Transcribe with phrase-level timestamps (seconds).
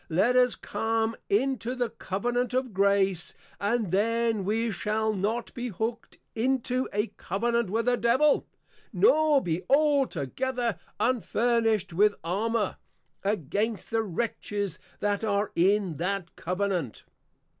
[0.09, 6.17] Let us come into the Covenant of Grace, and then we shall not be hook'd
[6.33, 8.47] into a Covenant with the Devil,
[8.91, 12.77] nor be altogether unfurnished with Armour,
[13.23, 17.03] against the Wretches that are in that Covenant.